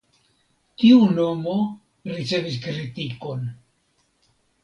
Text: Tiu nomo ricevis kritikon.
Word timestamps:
Tiu 0.83 1.01
nomo 1.17 1.57
ricevis 2.15 2.57
kritikon. 2.63 3.43